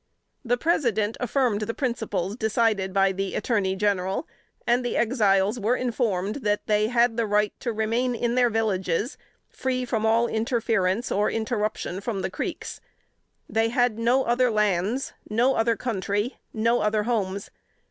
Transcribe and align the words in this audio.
The 0.43 0.57
President 0.57 1.15
affirmed 1.19 1.61
the 1.61 1.75
principles 1.75 2.35
decided 2.35 2.91
by 2.91 3.11
the 3.11 3.35
Attorney 3.35 3.75
General, 3.75 4.27
and 4.65 4.83
the 4.83 4.97
Exiles 4.97 5.59
were 5.59 5.75
informed 5.75 6.37
that 6.37 6.65
they 6.65 6.87
had 6.87 7.17
the 7.17 7.27
right 7.27 7.53
to 7.59 7.71
remain 7.71 8.15
in 8.15 8.33
their 8.33 8.49
villages, 8.49 9.15
free 9.47 9.85
from 9.85 10.03
all 10.03 10.25
interference, 10.25 11.11
or 11.11 11.29
interruption 11.29 12.01
from 12.01 12.23
the 12.23 12.31
Creeks. 12.31 12.81
They 13.47 13.69
had 13.69 13.99
no 13.99 14.23
other 14.23 14.49
lands, 14.49 15.13
no 15.29 15.53
other 15.53 15.75
country, 15.75 16.39
no 16.51 16.81
other 16.81 17.03
homes. 17.03 17.51